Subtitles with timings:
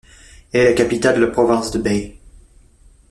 [0.51, 2.15] Elle est la capitale de la province de Bay.